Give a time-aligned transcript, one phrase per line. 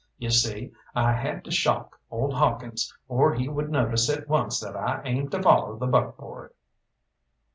[0.17, 4.75] You see, I had to shock old Hawkins, or he would notice at once that
[4.75, 6.55] I aimed to follow the buckboard.